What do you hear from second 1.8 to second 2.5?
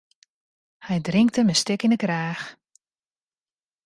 yn 'e kraach.